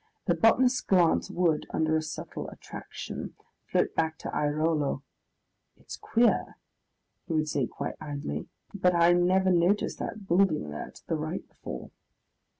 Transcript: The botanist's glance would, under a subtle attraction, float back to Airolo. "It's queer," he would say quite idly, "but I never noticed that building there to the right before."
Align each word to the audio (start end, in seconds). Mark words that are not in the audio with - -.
The 0.25 0.33
botanist's 0.33 0.81
glance 0.81 1.29
would, 1.29 1.67
under 1.69 1.95
a 1.95 2.01
subtle 2.01 2.49
attraction, 2.49 3.35
float 3.67 3.93
back 3.93 4.17
to 4.17 4.31
Airolo. 4.31 5.03
"It's 5.77 5.95
queer," 5.95 6.57
he 7.27 7.33
would 7.33 7.47
say 7.47 7.67
quite 7.67 7.97
idly, 8.01 8.47
"but 8.73 8.95
I 8.95 9.13
never 9.13 9.51
noticed 9.51 9.99
that 9.99 10.25
building 10.27 10.71
there 10.71 10.89
to 10.89 11.07
the 11.07 11.17
right 11.17 11.47
before." 11.47 11.91